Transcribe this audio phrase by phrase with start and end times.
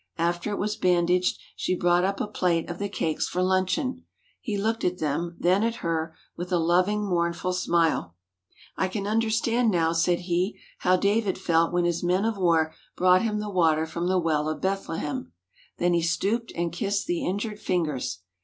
[0.17, 4.03] After it was bandaged, she brought up a plate of the cakes for luncheon.
[4.39, 8.15] He looked at them, then at her, with a loving, mournful smile.
[8.75, 13.21] "I can understand now," said he, "how David felt when his men of war brought
[13.21, 15.33] him the water from the well of Bethlehem."
[15.77, 18.21] Then he stooped and kissed the injured fingers.